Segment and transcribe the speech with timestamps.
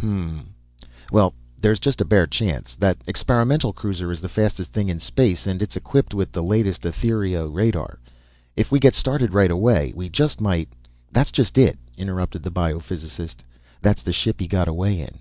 [0.00, 0.54] "Hm m m!
[1.10, 2.74] Well there's just a bare chance.
[2.78, 6.82] That experimental cruiser is the fastest thing in space and it's equipped with the latest
[6.82, 7.98] ethero radar.
[8.54, 10.68] If we get started right away, we just might"
[11.14, 13.36] "That's just it," interrupted the biophysicist.
[13.80, 15.20] "That's the ship he got away in."